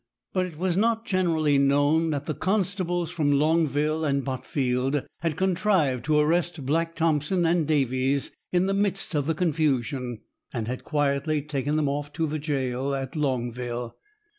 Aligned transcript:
But 0.33 0.47
it 0.47 0.57
was 0.57 0.75
not, 0.75 1.05
generally 1.05 1.59
known 1.59 2.09
that 2.09 2.25
the 2.25 2.33
constables 2.33 3.11
from 3.11 3.31
Longville 3.33 4.03
and 4.03 4.25
Botfield 4.25 5.03
had 5.19 5.37
contrived 5.37 6.05
to 6.05 6.17
arrest 6.17 6.65
Black 6.65 6.95
Thompson 6.95 7.45
and 7.45 7.67
Davies 7.67 8.31
in 8.51 8.65
the 8.65 8.73
midst 8.73 9.13
of 9.13 9.27
the 9.27 9.35
confusion, 9.35 10.21
and 10.51 10.67
had 10.67 10.83
quietly 10.83 11.43
taken 11.43 11.75
them 11.75 11.87
off 11.87 12.11
to 12.13 12.25
the 12.25 12.39
jail 12.39 12.95
at 12.95 13.15
Longville. 13.15 13.95